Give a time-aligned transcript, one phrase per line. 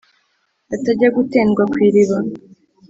[0.75, 2.17] atajya gutendwa ku iriba.